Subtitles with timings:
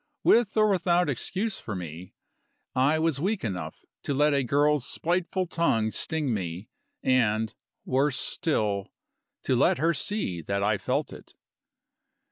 [0.23, 2.15] With or without excuse for me,
[2.73, 6.69] I was weak enough to let a girl's spiteful tongue sting me,
[7.03, 7.53] and,
[7.85, 8.87] worse still,
[9.43, 11.35] to let her see that I felt it.